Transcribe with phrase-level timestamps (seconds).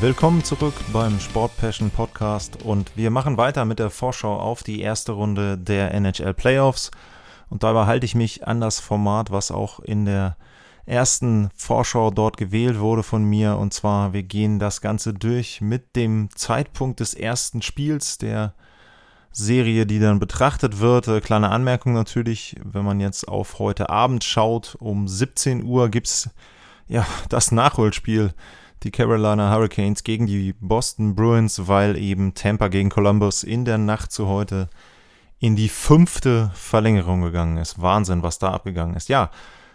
[0.00, 4.80] Willkommen zurück beim Sport Passion Podcast und wir machen weiter mit der Vorschau auf die
[4.80, 6.90] erste Runde der NHL Playoffs.
[7.50, 10.38] Und dabei halte ich mich an das Format, was auch in der
[10.86, 13.58] ersten Vorschau dort gewählt wurde von mir.
[13.58, 18.54] Und zwar, wir gehen das Ganze durch mit dem Zeitpunkt des ersten Spiels der
[19.32, 21.08] Serie, die dann betrachtet wird.
[21.08, 26.30] Äh, Kleine Anmerkung natürlich, wenn man jetzt auf heute Abend schaut, um 17 Uhr gibt's
[26.88, 28.32] ja das Nachholspiel
[28.82, 34.12] die Carolina Hurricanes gegen die Boston Bruins, weil eben Tampa gegen Columbus in der Nacht
[34.12, 34.70] zu heute
[35.38, 37.80] in die fünfte Verlängerung gegangen ist.
[37.80, 39.08] Wahnsinn, was da abgegangen ist.
[39.08, 39.30] Ja,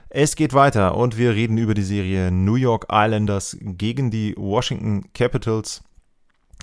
[0.10, 5.12] es geht weiter und wir reden über die Serie New York Islanders gegen die Washington
[5.14, 5.84] Capitals.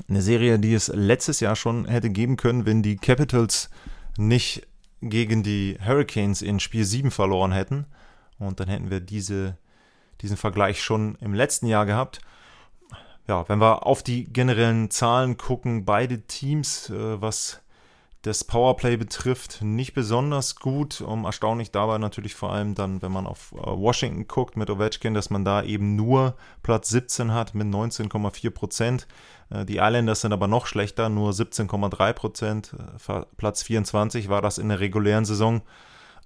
[0.08, 3.68] Eine Serie, die es letztes Jahr schon hätte geben können, wenn die Capitals
[4.16, 4.66] nicht
[5.02, 7.86] gegen die Hurricanes in Spiel 7 verloren hätten.
[8.38, 9.58] Und dann hätten wir diese,
[10.22, 12.20] diesen Vergleich schon im letzten Jahr gehabt
[13.28, 17.60] ja, wenn wir auf die generellen Zahlen gucken, beide Teams, äh, was
[18.22, 21.00] das Powerplay betrifft, nicht besonders gut.
[21.00, 25.14] Um, erstaunlich dabei natürlich vor allem dann, wenn man auf äh, Washington guckt mit Ovechkin,
[25.14, 29.08] dass man da eben nur Platz 17 hat mit 19,4 Prozent.
[29.50, 32.74] Äh, die Islanders sind aber noch schlechter, nur 17,3 Prozent.
[33.08, 35.62] Äh, Platz 24 war das in der regulären Saison.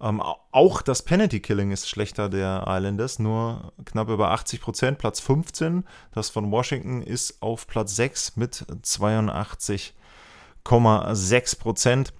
[0.00, 5.20] Ähm, auch das Penalty Killing ist schlechter der Islanders, nur knapp über 80 Prozent, Platz
[5.20, 5.84] 15.
[6.12, 12.12] Das von Washington ist auf Platz 6 mit 82,6 Prozent.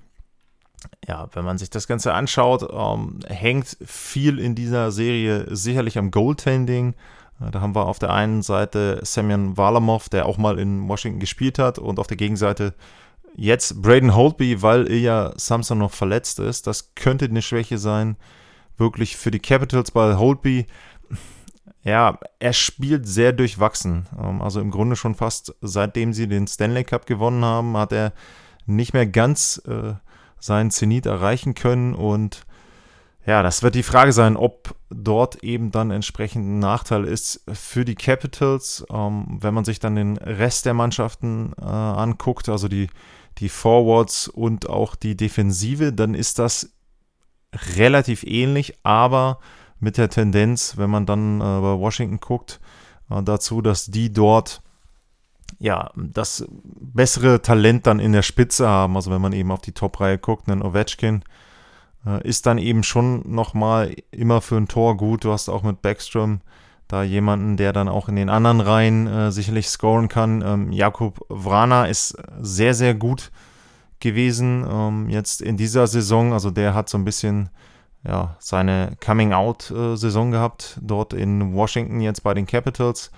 [1.06, 6.10] Ja, wenn man sich das Ganze anschaut, ähm, hängt viel in dieser Serie sicherlich am
[6.10, 6.94] Goaltending.
[7.41, 11.20] Äh, da haben wir auf der einen Seite Semyon Varlamov, der auch mal in Washington
[11.20, 12.75] gespielt hat, und auf der Gegenseite
[13.38, 16.66] Jetzt Braden Holtby, weil Ilya Samson noch verletzt ist.
[16.66, 18.16] Das könnte eine Schwäche sein,
[18.78, 20.66] wirklich für die Capitals, weil Holtby,
[21.82, 24.06] ja, er spielt sehr durchwachsen.
[24.19, 28.14] Ähm, also im Grunde schon fast seitdem sie den Stanley Cup gewonnen haben, hat er
[28.64, 29.94] nicht mehr ganz äh,
[30.41, 32.46] seinen Zenit erreichen können und
[33.26, 37.84] ja, das wird die Frage sein, ob dort eben dann entsprechend ein Nachteil ist für
[37.84, 38.86] die Capitals.
[38.88, 42.86] Ähm, wenn man sich dann den Rest der Mannschaften äh, anguckt, also die
[43.38, 46.72] die Forwards und auch die Defensive, dann ist das
[47.76, 49.38] relativ ähnlich, aber
[49.78, 52.60] mit der Tendenz, wenn man dann äh, bei Washington guckt,
[53.10, 54.62] äh, dazu, dass die dort
[55.58, 58.96] ja das bessere Talent dann in der Spitze haben.
[58.96, 61.22] Also wenn man eben auf die Top-Reihe guckt, einen Ovechkin
[62.06, 65.25] äh, ist dann eben schon nochmal immer für ein Tor gut.
[65.25, 66.41] Du hast auch mit Backstrom
[66.88, 70.42] da jemanden, der dann auch in den anderen Reihen äh, sicherlich scoren kann.
[70.42, 73.30] Ähm, Jakub Vrana ist sehr, sehr gut
[73.98, 76.32] gewesen ähm, jetzt in dieser Saison.
[76.32, 77.50] Also der hat so ein bisschen
[78.06, 83.10] ja, seine Coming-out-Saison gehabt, dort in Washington jetzt bei den Capitals.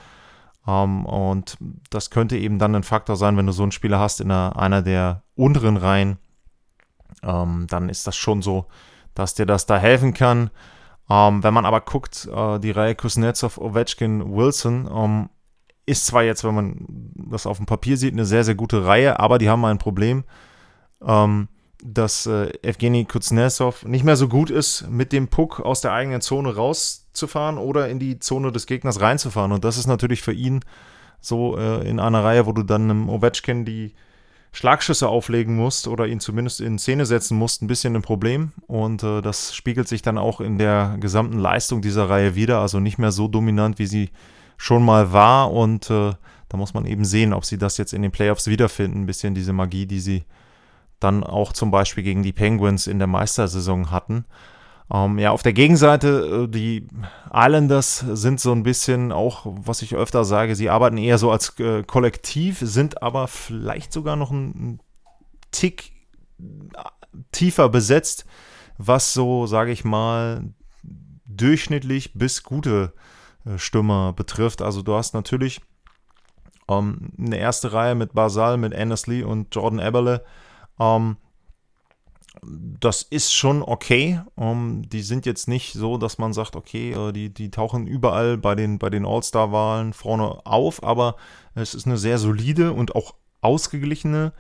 [0.67, 1.59] Ähm, und
[1.91, 4.57] das könnte eben dann ein Faktor sein, wenn du so einen Spieler hast in einer,
[4.59, 6.19] einer der unteren Reihen.
[7.23, 8.67] Ähm, dann ist das schon so,
[9.15, 10.51] dass dir das da helfen kann.
[11.11, 15.29] Ähm, wenn man aber guckt, äh, die Reihe Kuznetsov, Ovechkin, Wilson ähm,
[15.87, 16.87] ist zwar jetzt, wenn man
[17.31, 20.25] das auf dem Papier sieht, eine sehr, sehr gute Reihe, aber die haben ein Problem,
[21.03, 21.49] ähm,
[21.83, 26.21] dass äh, Evgeny Kuznetsov nicht mehr so gut ist, mit dem Puck aus der eigenen
[26.21, 29.53] Zone rauszufahren oder in die Zone des Gegners reinzufahren.
[29.53, 30.61] Und das ist natürlich für ihn
[31.21, 33.95] so äh, in einer Reihe, wo du dann einem Ovechkin die
[34.53, 38.53] Schlagschüsse auflegen musst oder ihn zumindest in Szene setzen musst, ein bisschen ein Problem.
[38.67, 42.61] Und äh, das spiegelt sich dann auch in der gesamten Leistung dieser Reihe wieder.
[42.61, 44.11] Also nicht mehr so dominant, wie sie
[44.57, 45.53] schon mal war.
[45.53, 46.13] Und äh,
[46.49, 49.03] da muss man eben sehen, ob sie das jetzt in den Playoffs wiederfinden.
[49.03, 50.25] Ein bisschen diese Magie, die sie
[50.99, 54.25] dann auch zum Beispiel gegen die Penguins in der Meistersaison hatten.
[54.91, 56.89] Ähm, ja, auf der Gegenseite, äh, die
[57.33, 61.59] Islanders sind so ein bisschen auch, was ich öfter sage, sie arbeiten eher so als
[61.61, 64.81] äh, Kollektiv, sind aber vielleicht sogar noch ein
[65.51, 65.93] Tick
[66.41, 66.45] äh,
[67.33, 68.25] tiefer besetzt,
[68.79, 70.55] was so, sage ich mal,
[71.27, 72.95] durchschnittlich bis gute
[73.45, 74.63] äh, Stürmer betrifft.
[74.63, 75.61] Also du hast natürlich
[76.69, 80.25] ähm, eine erste Reihe mit Basal, mit Annesley und Jordan Eberle.
[80.81, 81.19] Ähm,
[82.43, 84.21] das ist schon okay.
[84.35, 87.87] Um, ähm, die sind jetzt nicht so, dass man sagt, okay, äh, die, die tauchen
[87.87, 91.17] überall bei den, bei den All-Star-Wahlen vorne auf, aber
[91.55, 94.33] es ist eine sehr solide und auch ausgeglichene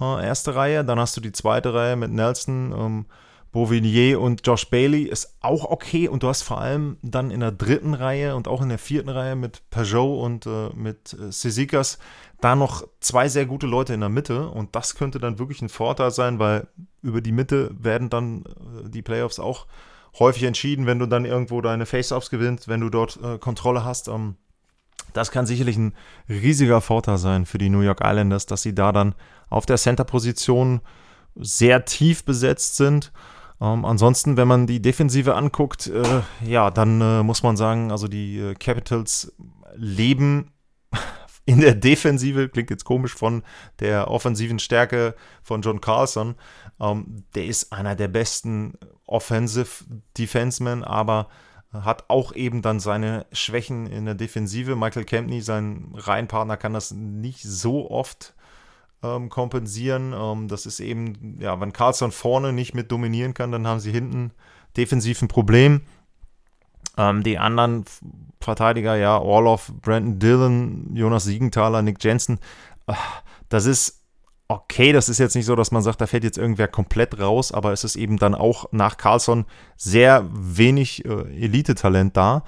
[0.00, 0.84] äh, erste Reihe.
[0.84, 3.06] Dann hast du die zweite Reihe mit Nelson, ähm,
[3.52, 6.08] Beauvillier und Josh Bailey ist auch okay.
[6.08, 9.08] Und du hast vor allem dann in der dritten Reihe und auch in der vierten
[9.08, 11.98] Reihe mit Peugeot und äh, mit äh, Sisikas
[12.40, 14.48] da noch zwei sehr gute Leute in der Mitte.
[14.48, 16.68] Und das könnte dann wirklich ein Vorteil sein, weil
[17.02, 19.66] über die Mitte werden dann äh, die Playoffs auch
[20.18, 24.08] häufig entschieden, wenn du dann irgendwo deine Face-Offs gewinnst, wenn du dort äh, Kontrolle hast.
[24.08, 24.36] Ähm,
[25.12, 25.94] das kann sicherlich ein
[26.28, 29.16] riesiger Vorteil sein für die New York Islanders, dass sie da dann
[29.48, 30.80] auf der Center-Position
[31.34, 33.12] sehr tief besetzt sind
[33.60, 38.08] ähm, ansonsten, wenn man die Defensive anguckt, äh, ja, dann äh, muss man sagen, also
[38.08, 39.32] die äh, Capitals
[39.74, 40.52] leben
[41.44, 43.42] in der Defensive, klingt jetzt komisch, von
[43.80, 46.36] der offensiven Stärke von John Carlson.
[46.80, 48.74] Ähm, der ist einer der besten
[49.04, 49.84] Offensive
[50.16, 51.28] Defensemen, aber
[51.72, 54.74] hat auch eben dann seine Schwächen in der Defensive.
[54.74, 58.34] Michael Kempney, sein Reihenpartner, kann das nicht so oft
[59.02, 60.12] ähm, kompensieren.
[60.12, 63.92] Ähm, das ist eben, ja, wenn Carlson vorne nicht mit dominieren kann, dann haben sie
[63.92, 64.32] hinten
[64.76, 65.82] defensiv ein Problem.
[66.96, 67.84] Ähm, die anderen
[68.40, 72.38] Verteidiger, ja, Orloff, Brandon Dillon, Jonas Siegenthaler, Nick Jensen,
[72.86, 72.94] äh,
[73.48, 74.00] das ist
[74.48, 77.52] okay, das ist jetzt nicht so, dass man sagt, da fällt jetzt irgendwer komplett raus,
[77.52, 79.44] aber es ist eben dann auch nach Carlson
[79.76, 82.42] sehr wenig äh, Elite-Talent da.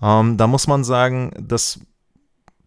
[0.00, 1.80] Ähm, da muss man sagen, dass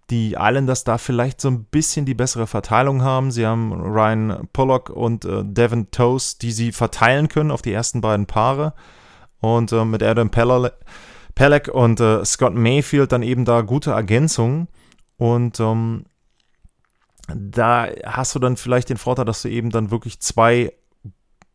[0.10, 3.32] die Islanders da vielleicht so ein bisschen die bessere Verteilung haben.
[3.32, 8.02] Sie haben Ryan Pollock und äh, Devin Toast, die sie verteilen können auf die ersten
[8.02, 8.74] beiden Paare.
[9.40, 14.68] Und äh, mit Adam Pelleck und äh, Scott Mayfield dann eben da gute Ergänzungen.
[15.18, 16.06] Und ähm,
[17.34, 20.74] da hast du dann vielleicht den Vorteil, dass du eben dann wirklich zwei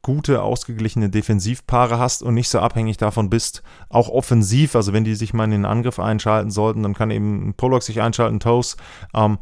[0.02, 5.14] gute, ausgeglichene Defensivpaare hast und nicht so abhängig davon bist, auch offensiv, also wenn die
[5.14, 8.78] sich mal in den Angriff einschalten sollten, dann kann eben Pollock sich einschalten, Toast.
[9.14, 9.38] Ähm,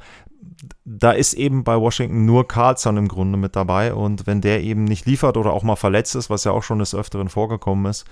[0.85, 4.85] da ist eben bei Washington nur Carlson im Grunde mit dabei und wenn der eben
[4.85, 8.07] nicht liefert oder auch mal verletzt ist, was ja auch schon des Öfteren vorgekommen ist,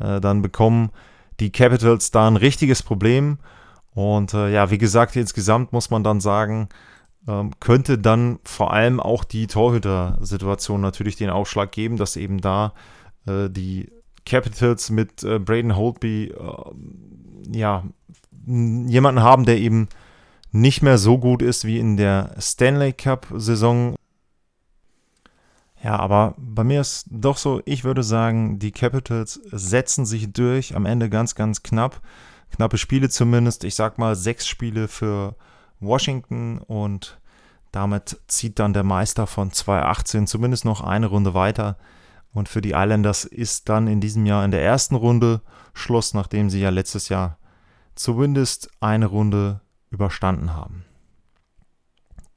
[0.00, 0.90] äh, dann bekommen
[1.40, 3.38] die Capitals da ein richtiges Problem
[3.94, 6.68] und äh, ja, wie gesagt, insgesamt muss man dann sagen,
[7.26, 12.74] ähm, könnte dann vor allem auch die Torhüter-Situation natürlich den Aufschlag geben, dass eben da
[13.26, 13.90] äh, die
[14.26, 17.84] Capitals mit äh, Braden Holtby äh, ja
[18.46, 19.88] jemanden haben, der eben
[20.52, 23.96] nicht mehr so gut ist wie in der Stanley Cup-Saison.
[25.82, 30.76] Ja, aber bei mir ist doch so, ich würde sagen, die Capitals setzen sich durch,
[30.76, 32.00] am Ende ganz, ganz knapp.
[32.54, 33.64] Knappe Spiele zumindest.
[33.64, 35.34] Ich sag mal sechs Spiele für
[35.86, 37.18] Washington und
[37.72, 41.76] damit zieht dann der Meister von 2018 zumindest noch eine Runde weiter.
[42.32, 45.40] Und für die Islanders ist dann in diesem Jahr in der ersten Runde
[45.72, 47.38] Schluss, nachdem sie ja letztes Jahr
[47.94, 49.60] zumindest eine Runde
[49.90, 50.84] überstanden haben.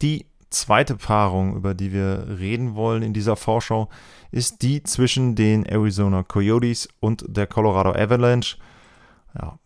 [0.01, 3.89] Die zweite Paarung, über die wir reden wollen in dieser Vorschau,
[4.31, 8.57] ist die zwischen den Arizona Coyotes und der Colorado Avalanche.
[9.39, 9.57] Ja,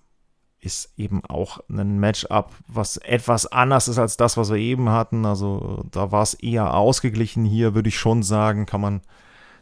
[0.62, 5.26] ist eben auch ein Matchup, was etwas anders ist als das, was wir eben hatten.
[5.26, 7.46] Also da war es eher ausgeglichen.
[7.46, 9.02] Hier würde ich schon sagen, kann man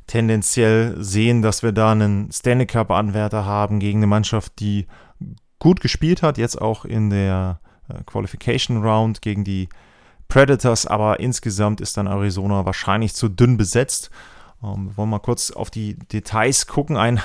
[0.08, 4.88] tendenziell sehen, dass wir da einen Stanley Cup-Anwärter haben gegen eine Mannschaft, die
[5.60, 9.70] gut gespielt hat, jetzt auch in der äh, Qualification Round gegen die
[10.28, 14.10] Predators, aber insgesamt ist dann Arizona wahrscheinlich zu dünn besetzt.
[14.64, 16.98] Ähm, wir wollen mal kurz auf die Details gucken.
[16.98, 17.22] Ein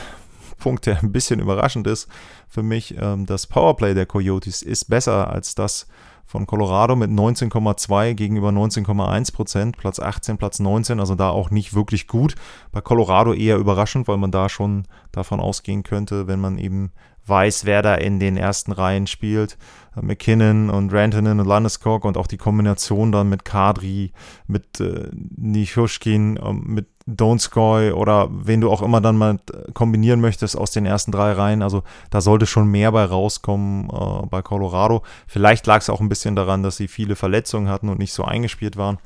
[0.56, 2.08] Punkt, der ein bisschen überraschend ist
[2.48, 2.94] für mich.
[2.98, 5.86] Ähm, das Powerplay der Coyotes ist besser als das
[6.26, 11.74] von Colorado mit 19,2 gegenüber 19,1 Prozent, Platz 18, Platz 19, also da auch nicht
[11.74, 12.34] wirklich gut.
[12.72, 16.92] Bei Colorado eher überraschend, weil man da schon davon ausgehen könnte, wenn man eben
[17.26, 19.56] weiß, wer da in den ersten Reihen spielt.
[20.00, 24.12] McKinnon und Rantanen und Landeskog und auch die Kombination dann mit Kadri,
[24.46, 29.38] mit äh, Nichushkin, äh, mit Donskoy oder wen du auch immer dann mal
[29.74, 31.62] kombinieren möchtest aus den ersten drei Reihen.
[31.62, 35.02] Also da sollte schon mehr bei rauskommen äh, bei Colorado.
[35.26, 38.24] Vielleicht lag es auch ein bisschen daran, dass sie viele Verletzungen hatten und nicht so
[38.24, 38.98] eingespielt waren.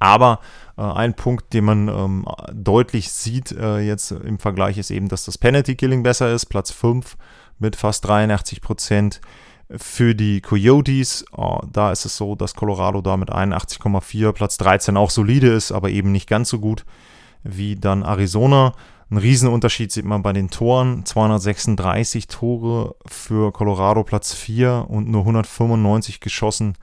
[0.00, 0.40] Aber
[0.76, 5.24] äh, ein Punkt, den man ähm, deutlich sieht äh, jetzt im Vergleich, ist eben, dass
[5.24, 6.46] das Penalty Killing besser ist.
[6.46, 7.16] Platz 5
[7.58, 9.20] mit fast 83 Prozent
[9.76, 11.24] für die Coyotes.
[11.32, 15.72] Oh, da ist es so, dass Colorado da mit 81,4 Platz 13 auch solide ist,
[15.72, 16.84] aber eben nicht ganz so gut
[17.42, 18.74] wie dann Arizona.
[19.10, 21.04] Ein Riesenunterschied sieht man bei den Toren.
[21.04, 26.74] 236 Tore für Colorado Platz 4 und nur 195 geschossen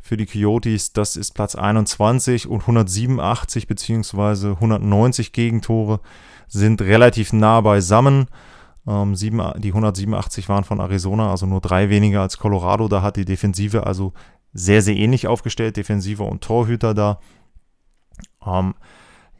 [0.00, 0.92] für die Coyotes.
[0.92, 4.52] Das ist Platz 21 und 187 bzw.
[4.52, 6.00] 190 Gegentore
[6.46, 8.28] sind relativ nah beisammen.
[8.86, 12.88] Ähm, sieben, die 187 waren von Arizona, also nur drei weniger als Colorado.
[12.88, 14.12] Da hat die Defensive also
[14.52, 17.18] sehr, sehr ähnlich aufgestellt, Defensive und Torhüter da.
[18.46, 18.74] Ähm,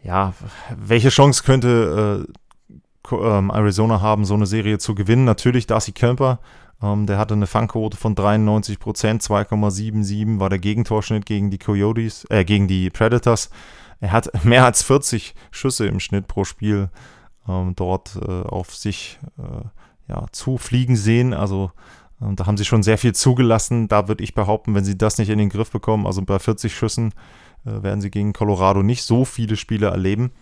[0.02, 0.34] ja,
[0.76, 2.26] welche Chance könnte
[3.10, 5.24] äh, ähm, Arizona haben, so eine Serie zu gewinnen?
[5.24, 6.40] Natürlich Darcy Kemper.
[6.82, 8.78] Ähm, der hatte eine Fangquote von 93%
[9.22, 13.50] 2,77 war der Gegentorschnitt gegen die Coyotes, äh, gegen die Predators.
[14.00, 16.90] Er hat mehr als 40 Schüsse im Schnitt pro Spiel
[17.48, 19.66] ähm, dort äh, auf sich äh,
[20.08, 21.32] ja, zufliegen sehen.
[21.34, 21.70] Also
[22.20, 23.88] äh, da haben sie schon sehr viel zugelassen.
[23.88, 26.74] Da würde ich behaupten, wenn sie das nicht in den Griff bekommen, also bei 40
[26.74, 27.12] Schüssen,
[27.64, 30.32] äh, werden sie gegen Colorado nicht so viele Spiele erleben.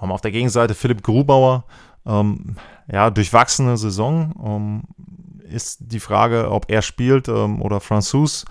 [0.00, 1.64] Ähm, auf der Gegenseite Philipp Grubauer,
[2.06, 2.56] ähm,
[2.90, 4.34] ja, durchwachsene Saison.
[4.44, 4.82] Ähm,
[5.48, 8.44] ist die Frage, ob er spielt ähm, oder Franzus.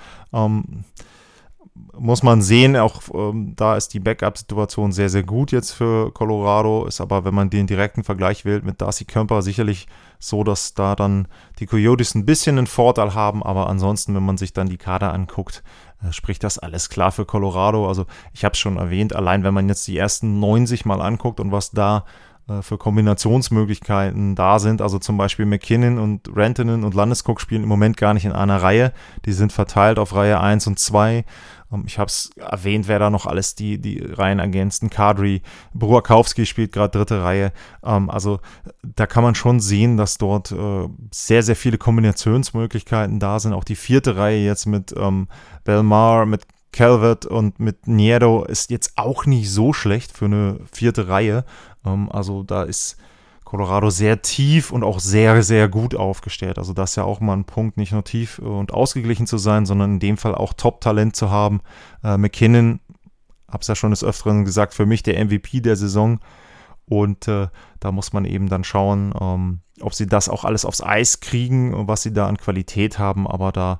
[1.99, 6.85] Muss man sehen, auch ähm, da ist die Backup-Situation sehr, sehr gut jetzt für Colorado.
[6.85, 9.87] Ist aber, wenn man den direkten Vergleich wählt mit Darcy Kemper, sicherlich
[10.19, 11.27] so, dass da dann
[11.59, 13.41] die Coyotes ein bisschen einen Vorteil haben.
[13.43, 15.63] Aber ansonsten, wenn man sich dann die Kader anguckt,
[16.03, 17.87] äh, spricht das alles klar für Colorado.
[17.87, 21.39] Also ich habe es schon erwähnt, allein wenn man jetzt die ersten 90 mal anguckt
[21.39, 22.01] und was da äh,
[22.61, 24.81] für Kombinationsmöglichkeiten da sind.
[24.81, 28.61] Also zum Beispiel McKinnon und Rantanen und Landeskog spielen im Moment gar nicht in einer
[28.61, 28.93] Reihe.
[29.25, 31.25] Die sind verteilt auf Reihe 1 und 2.
[31.71, 34.89] Ähm, ich habe es erwähnt, wer da noch alles die, die Reihen ergänzen.
[34.89, 35.41] Kadri,
[35.73, 37.51] Burakowski spielt gerade dritte Reihe.
[37.83, 38.39] Ähm, also
[38.83, 43.53] da kann man schon sehen, dass dort äh, sehr, sehr viele Kombinationsmöglichkeiten da sind.
[43.53, 45.27] Auch die vierte Reihe jetzt mit ähm,
[45.63, 46.43] Belmar, mit
[46.77, 51.43] Calvert und mit Nieto ist jetzt auch nicht so schlecht für eine vierte Reihe.
[51.83, 52.97] Ähm, also da ist
[53.45, 56.59] Colorado sehr tief und auch sehr, sehr gut aufgestellt.
[56.59, 59.65] Also das ist ja auch mal ein Punkt, nicht nur tief und ausgeglichen zu sein,
[59.65, 61.61] sondern in dem Fall auch Top-Talent zu haben.
[62.03, 62.79] Äh, McKinnon,
[63.51, 66.19] hab's ja schon des Öfteren gesagt, für mich der MVP der Saison.
[66.85, 67.47] Und äh,
[67.79, 71.87] da muss man eben dann schauen, ähm, ob sie das auch alles aufs Eis kriegen,
[71.87, 73.27] was sie da an Qualität haben.
[73.27, 73.79] Aber da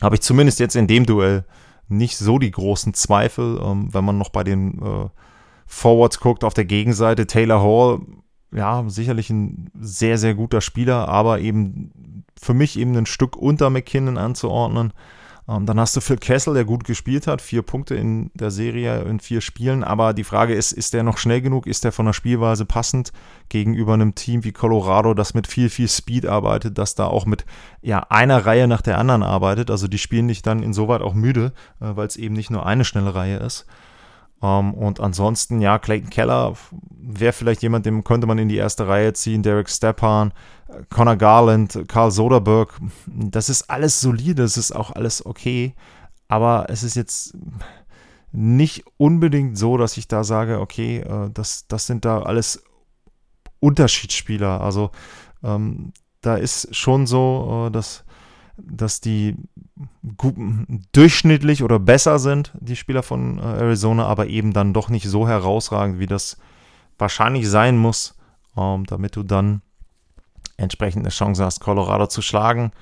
[0.00, 1.44] habe ich zumindest jetzt in dem Duell
[1.88, 5.08] nicht so die großen Zweifel, ähm, wenn man noch bei den äh,
[5.66, 8.00] Forwards guckt, auf der Gegenseite Taylor Hall,
[8.52, 13.70] ja, sicherlich ein sehr, sehr guter Spieler, aber eben für mich eben ein Stück unter
[13.70, 14.92] McKinnon anzuordnen.
[15.46, 19.02] Ähm, dann hast du Phil Kessel, der gut gespielt hat, vier Punkte in der Serie
[19.02, 21.66] in vier Spielen, aber die Frage ist, ist der noch schnell genug?
[21.66, 23.12] Ist der von der Spielweise passend
[23.50, 27.44] gegenüber einem Team wie Colorado, das mit viel, viel Speed arbeitet, das da auch mit
[27.82, 29.70] ja, einer Reihe nach der anderen arbeitet?
[29.70, 32.84] Also die spielen dich dann insoweit auch müde, äh, weil es eben nicht nur eine
[32.84, 33.66] schnelle Reihe ist.
[34.44, 36.54] Um, ähm, und ansonsten, ja, Clayton Keller
[36.90, 39.42] wäre vielleicht jemand, den könnte man in die erste Reihe ziehen.
[39.42, 40.34] Derek Stepan,
[40.90, 42.78] Connor Garland, Karl Soderberg.
[43.06, 45.74] Das ist alles solide, das ist auch alles okay.
[46.28, 47.34] Aber es ist jetzt
[48.32, 52.62] nicht unbedingt so, dass ich da sage, okay, äh, das, das sind da alles
[53.60, 54.60] Unterschiedsspieler.
[54.60, 54.90] Also
[55.42, 58.03] ähm, da ist schon so, äh, dass
[58.56, 59.36] dass die
[60.16, 60.36] gut,
[60.92, 65.26] durchschnittlich oder besser sind, die Spieler von äh, Arizona, aber eben dann doch nicht so
[65.26, 66.36] herausragend, wie das
[66.98, 68.16] wahrscheinlich sein muss,
[68.56, 69.62] ähm, damit du dann
[70.56, 72.72] entsprechend eine Chance hast, Colorado zu schlagen.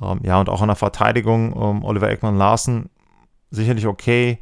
[0.00, 2.88] Ähm, ja, und auch in der Verteidigung, ähm, Oliver Eckmann-Larsen,
[3.50, 4.38] sicherlich okay.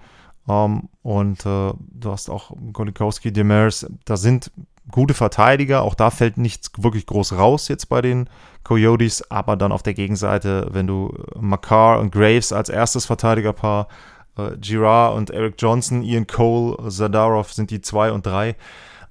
[0.48, 4.52] Ähm, und äh, du hast auch Golikowski, Demers, da sind
[4.90, 5.82] gute Verteidiger.
[5.82, 8.28] Auch da fällt nichts wirklich groß raus jetzt bei den
[8.64, 9.30] Coyotes.
[9.30, 13.88] Aber dann auf der Gegenseite, wenn du Makar und Graves als erstes Verteidigerpaar,
[14.36, 18.56] äh, Girard und Eric Johnson, Ian Cole, Zadarov sind die zwei und drei.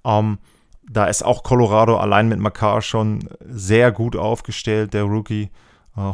[0.06, 0.38] Ähm,
[0.90, 5.50] da ist auch Colorado allein mit Makar schon sehr gut aufgestellt, der Rookie.
[5.98, 6.14] Äh,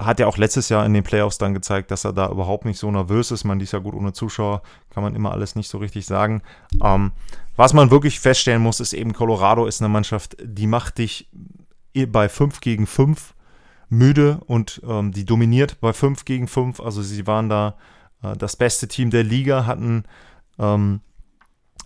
[0.00, 2.78] hat ja auch letztes Jahr in den Playoffs dann gezeigt, dass er da überhaupt nicht
[2.78, 3.44] so nervös ist.
[3.44, 6.42] Man dies ja gut ohne Zuschauer, kann man immer alles nicht so richtig sagen.
[6.82, 7.12] Ähm,
[7.56, 11.28] was man wirklich feststellen muss, ist eben, Colorado ist eine Mannschaft, die macht dich
[12.08, 13.34] bei 5 gegen 5
[13.88, 16.80] müde und ähm, die dominiert bei 5 gegen 5.
[16.80, 17.76] Also sie waren da
[18.22, 20.04] äh, das beste Team der Liga, hatten
[20.58, 21.00] ähm,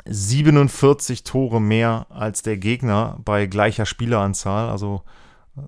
[0.07, 4.71] 47 Tore mehr als der Gegner bei gleicher Spieleranzahl.
[4.71, 5.02] Also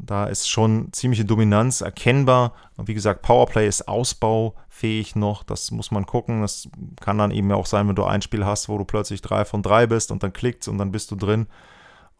[0.00, 2.52] da ist schon ziemliche Dominanz erkennbar.
[2.76, 5.42] Wie gesagt, Powerplay ist ausbaufähig noch.
[5.42, 6.42] Das muss man gucken.
[6.42, 6.68] Das
[7.00, 9.62] kann dann eben auch sein, wenn du ein Spiel hast, wo du plötzlich drei von
[9.62, 11.46] drei bist und dann klickt und dann bist du drin.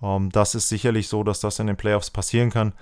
[0.02, 2.72] Ähm, das ist sicherlich so, dass das in den Playoffs passieren kann.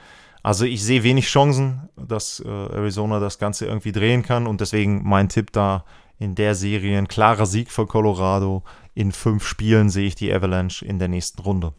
[0.42, 5.02] Also ich sehe wenig Chancen, dass äh, Arizona das Ganze irgendwie drehen kann und deswegen
[5.06, 5.84] mein Tipp da
[6.18, 8.62] in der Serie ein klarer Sieg für Colorado.
[8.94, 11.74] In fünf Spielen sehe ich die Avalanche in der nächsten Runde.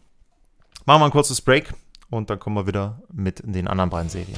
[0.86, 1.74] Machen wir ein kurzes Break
[2.10, 4.36] und dann kommen wir wieder mit den anderen beiden Serien.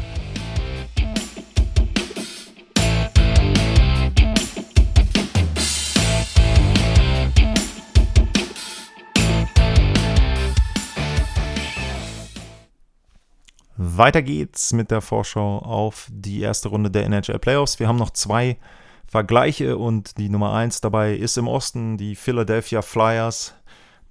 [13.85, 17.81] Weiter geht's mit der Vorschau auf die erste Runde der NHL Playoffs.
[17.81, 18.59] Wir haben noch zwei
[19.07, 23.55] vergleiche und die Nummer 1 dabei ist im Osten die Philadelphia Flyers,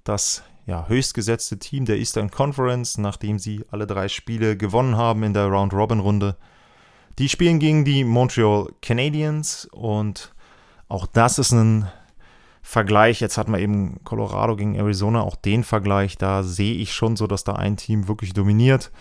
[0.04, 5.34] das ja, höchstgesetzte Team der Eastern Conference, nachdem sie alle drei Spiele gewonnen haben in
[5.34, 6.36] der Round-Robin-Runde.
[7.18, 10.32] Die spielen gegen die Montreal Canadiens und
[10.88, 11.88] auch das ist ein
[12.62, 13.20] Vergleich.
[13.20, 16.16] Jetzt hat man eben Colorado gegen Arizona, auch den Vergleich.
[16.16, 18.92] Da sehe ich schon so, dass da ein Team wirklich dominiert.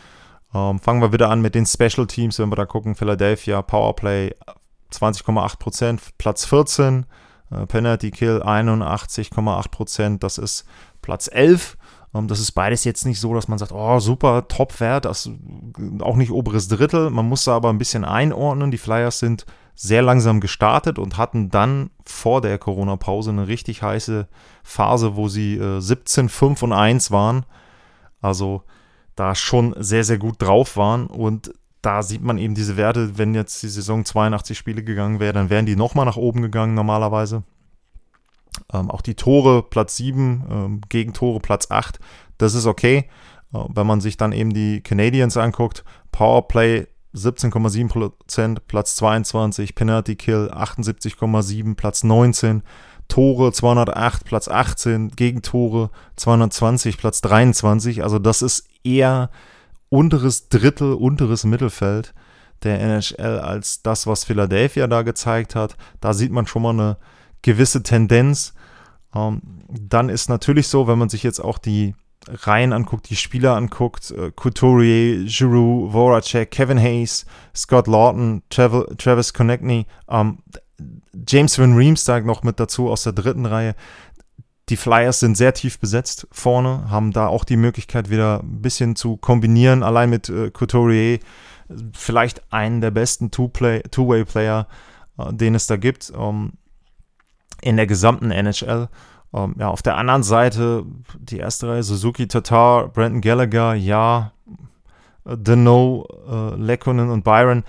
[0.53, 2.95] Ähm, fangen wir wieder an mit den Special Teams, wenn wir da gucken.
[2.95, 4.35] Philadelphia Powerplay
[4.91, 7.05] 20,8%, Platz 14.
[7.51, 10.65] Äh, Penalty Kill 81,8%, das ist
[11.01, 11.77] Platz 11.
[12.13, 16.31] Ähm, das ist beides jetzt nicht so, dass man sagt, oh, super, Top-Wert, auch nicht
[16.31, 17.09] oberes Drittel.
[17.09, 18.71] Man muss da aber ein bisschen einordnen.
[18.71, 24.27] Die Flyers sind sehr langsam gestartet und hatten dann vor der Corona-Pause eine richtig heiße
[24.63, 27.45] Phase, wo sie äh, 17, 5 und 1 waren.
[28.21, 28.63] Also
[29.15, 31.07] da schon sehr, sehr gut drauf waren.
[31.07, 35.33] Und da sieht man eben diese Werte, wenn jetzt die Saison 82 Spiele gegangen wäre,
[35.33, 37.43] dann wären die nochmal nach oben gegangen normalerweise.
[38.73, 41.99] Ähm, auch die Tore Platz 7, ähm, Gegentore Platz 8,
[42.37, 43.09] das ist okay.
[43.53, 50.49] Äh, wenn man sich dann eben die Canadiens anguckt, Powerplay 17,7%, Platz 22, Penalty Kill
[50.53, 52.63] 78,7, Platz 19,
[53.07, 58.03] Tore 208, Platz 18, Gegentore 220, Platz 23.
[58.03, 59.29] Also das ist eher
[59.89, 62.13] unteres Drittel, unteres Mittelfeld
[62.63, 65.75] der NHL als das, was Philadelphia da gezeigt hat.
[65.99, 66.97] Da sieht man schon mal eine
[67.41, 68.53] gewisse Tendenz.
[69.15, 71.95] Ähm, dann ist natürlich so, wenn man sich jetzt auch die
[72.27, 77.25] Reihen anguckt, die Spieler anguckt, äh, Couturier, Giroux, Voracek, Kevin Hayes,
[77.55, 80.39] Scott Lawton, Trav Travis Konechny, ähm,
[81.27, 83.75] James Van Riemsdyk noch mit dazu aus der dritten Reihe.
[84.69, 88.95] Die Flyers sind sehr tief besetzt vorne, haben da auch die Möglichkeit wieder ein bisschen
[88.95, 91.19] zu kombinieren, allein mit äh, Couturier,
[91.93, 94.67] vielleicht einen der besten Two-Way-Player,
[95.17, 96.13] äh, den es da gibt.
[96.15, 96.53] Ähm,
[97.61, 98.89] in der gesamten NHL.
[99.33, 100.83] Ähm, ja, auf der anderen Seite
[101.17, 104.33] die erste Reihe Suzuki, Tatar, Brandon Gallagher, ja,
[105.23, 107.63] Dano, äh, Lekkonen und Byron.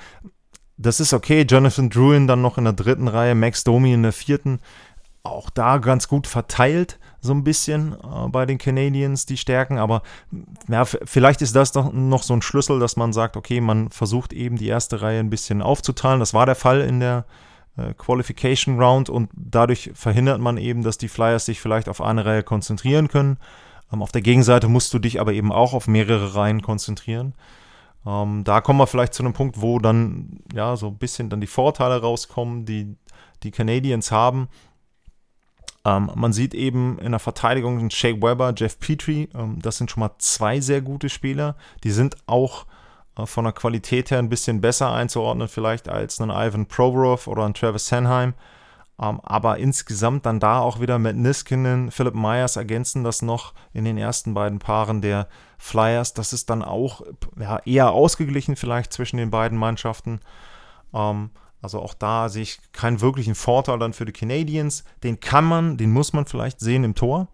[0.77, 1.43] Das ist okay.
[1.43, 4.59] Jonathan Druin dann noch in der dritten Reihe, Max Domi in der vierten.
[5.23, 9.79] Auch da ganz gut verteilt, so ein bisschen äh, bei den Canadiens, die Stärken.
[9.79, 10.03] Aber
[10.69, 14.33] ja, vielleicht ist das doch noch so ein Schlüssel, dass man sagt, okay, man versucht
[14.33, 16.19] eben die erste Reihe ein bisschen aufzuteilen.
[16.19, 17.52] Das war der Fall in der äh,
[17.97, 22.43] Qualification Round und dadurch verhindert man eben, dass die Flyers sich vielleicht auf eine Reihe
[22.43, 23.39] konzentrieren können.
[23.93, 27.35] Ähm, auf der Gegenseite musst du dich aber eben auch auf mehrere Reihen konzentrieren.
[28.07, 31.41] Ähm, da kommen wir vielleicht zu einem Punkt, wo dann ja so ein bisschen dann
[31.41, 32.97] die Vorteile rauskommen, die
[33.43, 34.49] die Canadiens haben.
[35.85, 40.13] Ähm, man sieht eben in der Verteidigung Shake Weber, Jeff Petrie, das sind schon mal
[40.19, 41.57] zwei sehr gute Spieler.
[41.85, 42.82] Die sind auch äh,
[43.25, 47.55] von der Qualität her ein bisschen besser einzuordnen, vielleicht als einen Ivan Provorov oder einen
[47.55, 48.35] Travis Sanheim.
[49.01, 53.85] Ähm, aber insgesamt dann da auch wieder mit Niskinen, Philip Myers ergänzen das noch in
[53.85, 56.15] den ersten beiden Paaren der Flyers.
[56.15, 57.03] Das ist dann auch
[57.39, 60.21] ja, eher ausgeglichen vielleicht zwischen den beiden Mannschaften.
[60.95, 64.85] Ähm, also auch da sehe ich keinen wirklichen Vorteil dann für die Canadiens.
[65.05, 67.29] Den kann man, den muss man vielleicht sehen im Tor.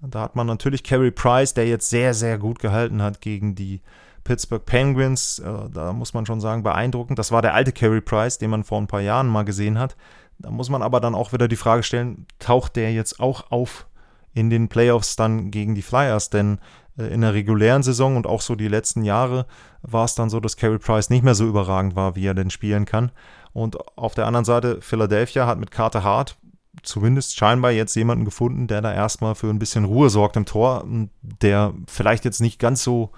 [0.00, 3.80] Da hat man natürlich Carey Price, der jetzt sehr, sehr gut gehalten hat gegen die
[4.24, 7.18] Pittsburgh Penguins, äh, da muss man schon sagen, beeindruckend.
[7.18, 9.96] Das war der alte Carey Price, den man vor ein paar Jahren mal gesehen hat.
[10.38, 13.86] Da muss man aber dann auch wieder die Frage stellen, taucht der jetzt auch auf
[14.34, 16.30] in den Playoffs dann gegen die Flyers?
[16.30, 16.58] Denn
[16.98, 19.46] äh, in der regulären Saison und auch so die letzten Jahre
[19.82, 22.50] war es dann so, dass Carey Price nicht mehr so überragend war, wie er denn
[22.50, 23.12] spielen kann.
[23.52, 26.36] Und auf der anderen Seite, Philadelphia hat mit Carter Hart
[26.82, 30.84] zumindest scheinbar jetzt jemanden gefunden, der da erstmal für ein bisschen Ruhe sorgt im Tor,
[31.20, 33.10] der vielleicht jetzt nicht ganz so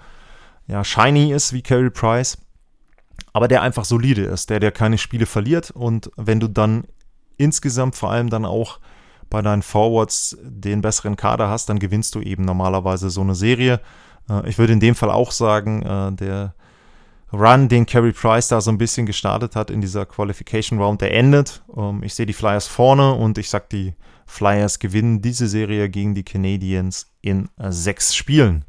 [0.67, 2.37] ja, shiny ist wie Carey Price,
[3.33, 6.85] aber der einfach solide ist, der, der keine Spiele verliert und wenn du dann
[7.37, 8.79] insgesamt vor allem dann auch
[9.29, 13.81] bei deinen Forwards den besseren Kader hast, dann gewinnst du eben normalerweise so eine Serie.
[14.29, 16.53] Äh, ich würde in dem Fall auch sagen, äh, der
[17.33, 21.13] Run, den Carey Price da so ein bisschen gestartet hat in dieser Qualification Round, der
[21.13, 21.63] endet.
[21.75, 23.93] Ähm, ich sehe die Flyers vorne und ich sage, die
[24.25, 28.65] Flyers gewinnen diese Serie gegen die Canadiens in äh, sechs Spielen.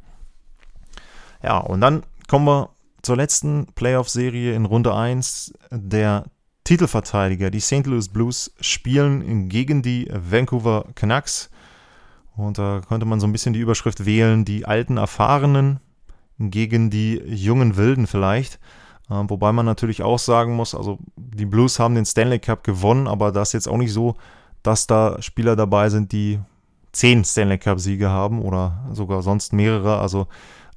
[1.46, 2.70] Ja, und dann kommen wir
[3.02, 5.54] zur letzten Playoff-Serie in Runde 1.
[5.70, 6.24] Der
[6.64, 7.86] Titelverteidiger, die St.
[7.86, 11.48] Louis Blues, spielen gegen die Vancouver Canucks.
[12.36, 15.78] Und da könnte man so ein bisschen die Überschrift wählen, die alten Erfahrenen
[16.40, 18.58] gegen die jungen Wilden vielleicht.
[19.08, 23.06] Äh, wobei man natürlich auch sagen muss, also die Blues haben den Stanley Cup gewonnen,
[23.06, 24.16] aber das ist jetzt auch nicht so,
[24.64, 26.40] dass da Spieler dabei sind, die
[26.90, 30.00] zehn Stanley Cup-Siege haben oder sogar sonst mehrere.
[30.00, 30.26] Also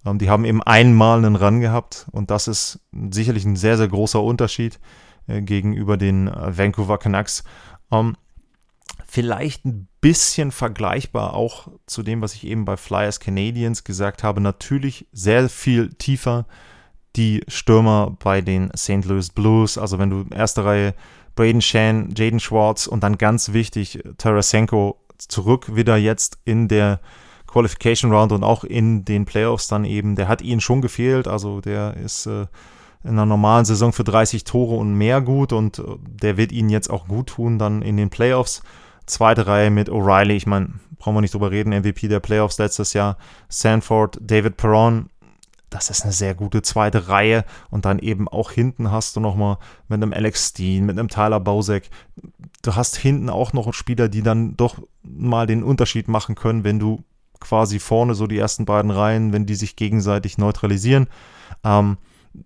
[0.05, 2.79] ähm, die haben eben einmal einen Run gehabt und das ist
[3.11, 4.79] sicherlich ein sehr, sehr großer Unterschied
[5.27, 7.43] äh, gegenüber den äh, Vancouver Canucks.
[7.91, 8.15] Ähm,
[9.07, 14.41] vielleicht ein bisschen vergleichbar auch zu dem, was ich eben bei Flyers Canadiens gesagt habe.
[14.41, 16.45] Natürlich sehr viel tiefer
[17.15, 19.05] die Stürmer bei den St.
[19.05, 19.77] Louis Blues.
[19.77, 20.93] Also wenn du erste Reihe
[21.35, 26.99] Braden Shan, Jaden Schwartz und dann ganz wichtig Tarasenko zurück wieder jetzt in der
[27.51, 30.15] Qualification Round und auch in den Playoffs dann eben.
[30.15, 31.27] Der hat ihnen schon gefehlt.
[31.27, 32.47] Also der ist äh,
[33.03, 36.69] in einer normalen Saison für 30 Tore und mehr gut und äh, der wird ihnen
[36.69, 38.61] jetzt auch gut tun dann in den Playoffs.
[39.05, 42.93] Zweite Reihe mit O'Reilly, ich meine, brauchen wir nicht drüber reden, MVP der Playoffs letztes
[42.93, 43.17] Jahr.
[43.47, 45.09] Sanford, David Perron,
[45.69, 47.45] das ist eine sehr gute zweite Reihe.
[47.69, 49.57] Und dann eben auch hinten hast du nochmal
[49.87, 51.89] mit einem Alex Steen, mit einem Tyler Bausek.
[52.61, 56.79] Du hast hinten auch noch Spieler, die dann doch mal den Unterschied machen können, wenn
[56.79, 57.03] du
[57.39, 61.07] quasi vorne so die ersten beiden Reihen, wenn die sich gegenseitig neutralisieren.
[61.63, 61.97] Ähm,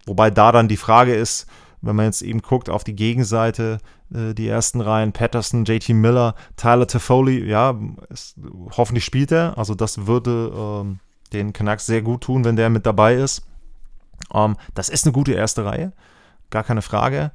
[0.06, 1.47] wobei da dann die Frage ist,
[1.82, 3.79] wenn man jetzt eben guckt auf die Gegenseite,
[4.13, 7.77] äh, die ersten Reihen, Patterson, JT Miller, Tyler Toffoli, ja,
[8.10, 8.36] es,
[8.77, 9.58] hoffentlich spielt er.
[9.58, 10.99] Also das würde ähm,
[11.34, 13.45] den Canucks sehr gut tun, wenn der mit dabei ist.
[14.34, 15.91] Ähm, das ist eine gute erste Reihe,
[16.49, 17.32] gar keine Frage.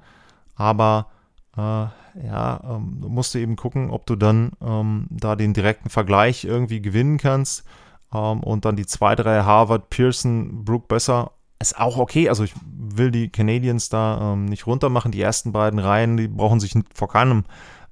[0.57, 1.09] Aber
[1.57, 1.87] äh,
[2.23, 6.81] ja, ähm, musst du eben gucken, ob du dann ähm, da den direkten Vergleich irgendwie
[6.81, 7.65] gewinnen kannst.
[8.13, 12.29] Ähm, und dann die zweite Reihe Harvard, Pearson, Brook besser ist auch okay.
[12.29, 15.13] Also ich will die Canadiens da ähm, nicht runtermachen.
[15.13, 17.45] Die ersten beiden Reihen, die brauchen sich vor keinem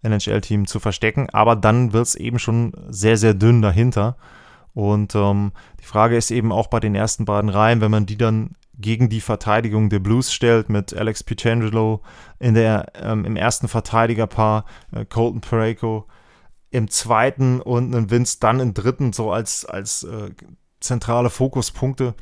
[0.02, 1.28] NHL-Team zu verstecken.
[1.30, 4.16] Aber dann wird es eben schon sehr, sehr dünn dahinter.
[4.74, 8.18] Und ähm, die Frage ist eben auch bei den ersten beiden Reihen, wenn man die
[8.18, 12.02] dann gegen die Verteidigung der Blues stellt, mit Alex Pietrangelo
[12.38, 16.06] in der, ähm, im ersten Verteidigerpaar, äh, Colton Pareko
[16.70, 20.30] im zweiten und einen Vince dann im dritten, so als, als äh,
[20.80, 22.14] zentrale Fokuspunkte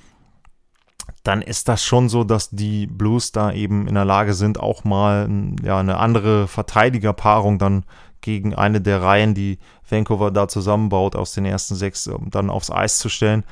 [1.22, 4.84] dann ist das schon so, dass die Blues da eben in der Lage sind, auch
[4.84, 5.28] mal
[5.62, 7.84] ja, eine andere Verteidigerpaarung dann
[8.20, 12.70] gegen eine der Reihen, die Vancouver da zusammenbaut, aus den ersten sechs um dann aufs
[12.70, 13.44] Eis zu stellen.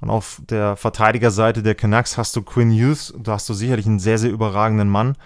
[0.00, 3.98] Und auf der Verteidigerseite der Canucks hast du Quinn Hughes, da hast du sicherlich einen
[3.98, 5.16] sehr, sehr überragenden Mann.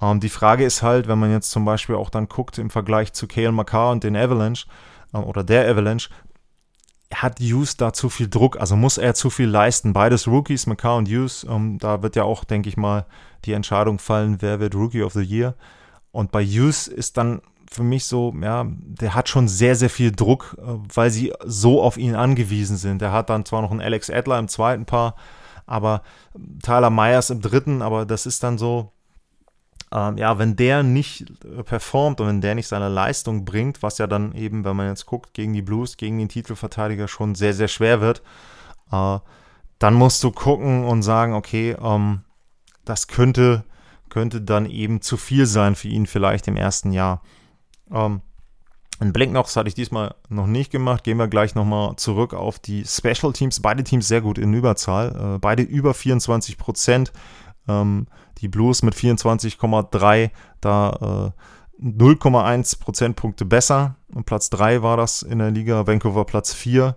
[0.00, 3.12] Ähm, die Frage ist halt, wenn man jetzt zum Beispiel auch dann guckt im Vergleich
[3.12, 4.66] zu Kale McCarr und den Avalanche
[5.12, 6.10] äh, oder der Avalanche,
[7.12, 9.92] hat Hughes da zu viel Druck, also muss er zu viel leisten.
[9.92, 11.44] Beides Rookies, McCarr und Hughes.
[11.48, 13.06] Ähm, da wird ja auch, denke ich mal,
[13.44, 15.54] die Entscheidung fallen, wer wird Rookie of the Year.
[16.12, 17.40] Und bei Hughes ist dann
[17.72, 21.82] für mich so, ja, der hat schon sehr, sehr viel Druck, äh, weil sie so
[21.82, 23.00] auf ihn angewiesen sind.
[23.00, 25.14] Der hat dann zwar noch einen Alex Adler im zweiten Paar,
[25.66, 26.02] aber
[26.62, 28.92] Tyler Myers im dritten, aber das ist dann so,
[29.92, 33.98] ähm, ja, wenn der nicht äh, performt und wenn der nicht seine Leistung bringt, was
[33.98, 37.54] ja dann eben, wenn man jetzt guckt, gegen die Blues, gegen den Titelverteidiger schon sehr,
[37.54, 38.22] sehr schwer wird,
[38.90, 39.18] äh,
[39.78, 42.22] dann musst du gucken und sagen, okay, ähm,
[42.84, 43.64] das könnte,
[44.08, 47.22] könnte dann eben zu viel sein für ihn vielleicht im ersten Jahr.
[47.92, 48.22] Ähm,
[49.00, 51.04] ein das hatte ich diesmal noch nicht gemacht.
[51.04, 53.60] Gehen wir gleich nochmal zurück auf die Special Teams.
[53.60, 55.36] Beide Teams sehr gut in Überzahl.
[55.36, 57.12] Äh, beide über 24 Prozent.
[57.66, 58.06] Ähm,
[58.38, 61.32] die Blues mit 24,3 da
[61.80, 63.96] äh, 0,1 Prozentpunkte besser.
[64.14, 66.94] Und Platz 3 war das in der Liga, Vancouver Platz 4.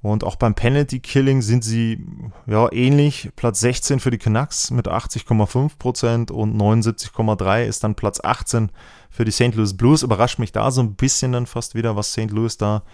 [0.00, 2.04] Und auch beim Penalty Killing sind sie
[2.46, 3.30] ja ähnlich.
[3.34, 8.70] Platz 16 für die Canucks mit 80,5% und 79,3 ist dann Platz 18
[9.10, 9.54] für die St.
[9.54, 10.04] Louis Blues.
[10.04, 12.30] Überrascht mich da so ein bisschen dann fast wieder, was St.
[12.30, 12.84] Louis da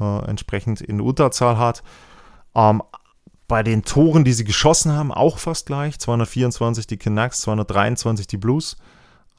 [0.00, 1.84] äh, entsprechend in Unterzahl hat.
[2.56, 2.82] Ähm,
[3.46, 5.98] bei den Toren, die sie geschossen haben, auch fast gleich.
[6.00, 8.76] 224 die Canucks, 223 die Blues.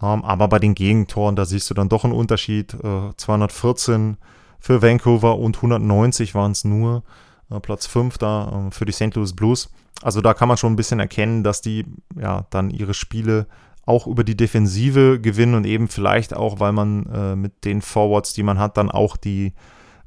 [0.02, 2.74] Ähm, aber bei den Gegentoren, da siehst du dann doch einen Unterschied.
[2.76, 4.18] Äh, 214
[4.64, 7.04] für Vancouver und 190 waren es nur.
[7.52, 9.14] Äh, Platz 5 da äh, für die St.
[9.14, 9.70] Louis Blues.
[10.02, 11.86] Also da kann man schon ein bisschen erkennen, dass die
[12.18, 13.46] ja dann ihre Spiele
[13.86, 18.32] auch über die Defensive gewinnen und eben vielleicht auch, weil man äh, mit den Forwards,
[18.32, 19.54] die man hat, dann auch die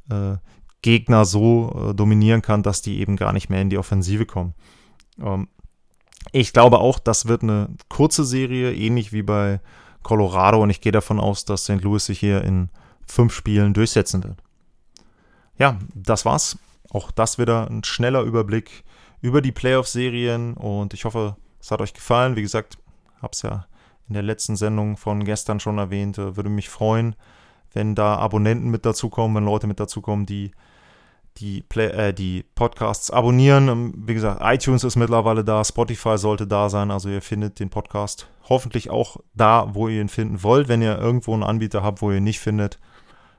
[0.09, 0.37] äh,
[0.81, 4.55] Gegner so äh, dominieren kann, dass die eben gar nicht mehr in die Offensive kommen.
[5.21, 5.49] Ähm,
[6.33, 9.61] ich glaube auch, das wird eine kurze Serie, ähnlich wie bei
[10.03, 11.83] Colorado, und ich gehe davon aus, dass St.
[11.83, 12.71] Louis sich hier in
[13.07, 14.43] fünf Spielen durchsetzen wird.
[15.59, 16.59] Ja, das war's.
[16.91, 18.85] Auch das wieder ein schneller Überblick
[19.21, 22.37] über die Playoff-Serien und ich hoffe, es hat euch gefallen.
[22.37, 22.79] Wie gesagt,
[23.21, 23.67] habe es ja
[24.09, 26.19] in der letzten Sendung von gestern schon erwähnt.
[26.19, 27.17] Äh, würde mich freuen,
[27.73, 30.53] wenn da Abonnenten mit dazukommen, wenn Leute mit dazukommen, die
[31.39, 33.69] die, Play äh, die Podcasts abonnieren.
[33.69, 36.91] Ähm, wie gesagt, iTunes ist mittlerweile da, Spotify sollte da sein.
[36.91, 40.69] Also ihr findet den Podcast hoffentlich auch da, wo ihr ihn finden wollt.
[40.69, 42.79] Wenn ihr irgendwo einen Anbieter habt, wo ihr ihn nicht findet,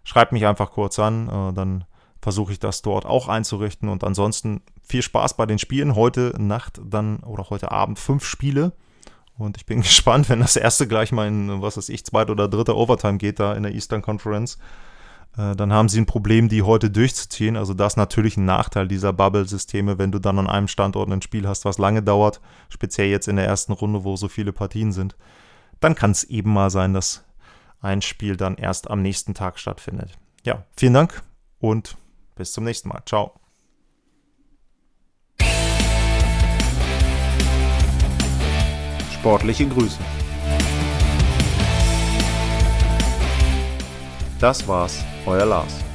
[0.04, 1.28] schreibt mich einfach kurz an.
[1.28, 1.86] Äh, dann
[2.28, 3.88] versuche ich das dort auch einzurichten.
[3.88, 5.96] Und ansonsten viel Spaß bei den Spielen.
[5.96, 8.74] Heute Nacht dann oder heute Abend fünf Spiele.
[9.38, 12.50] Und ich bin gespannt, wenn das erste gleich mal in, was weiß ich, zweite oder
[12.50, 14.58] dritte Overtime geht da in der Eastern Conference.
[15.38, 17.56] Äh, dann haben sie ein Problem, die heute durchzuziehen.
[17.56, 21.22] Also das ist natürlich ein Nachteil dieser Bubble-Systeme, wenn du dann an einem Standort ein
[21.22, 24.92] Spiel hast, was lange dauert, speziell jetzt in der ersten Runde, wo so viele Partien
[24.92, 25.16] sind.
[25.80, 27.24] Dann kann es eben mal sein, dass
[27.80, 30.18] ein Spiel dann erst am nächsten Tag stattfindet.
[30.44, 31.24] Ja, vielen Dank
[31.60, 31.96] und
[32.38, 33.02] bis zum nächsten Mal.
[33.06, 33.34] Ciao.
[39.12, 39.98] Sportliche Grüße.
[44.40, 45.87] Das war's, euer Lars.